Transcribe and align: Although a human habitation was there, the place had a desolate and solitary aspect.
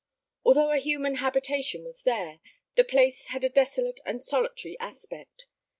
Although 0.43 0.71
a 0.71 0.79
human 0.79 1.17
habitation 1.17 1.83
was 1.83 2.01
there, 2.01 2.39
the 2.73 2.83
place 2.83 3.25
had 3.25 3.43
a 3.43 3.49
desolate 3.49 3.99
and 4.03 4.23
solitary 4.23 4.75
aspect. 4.79 5.45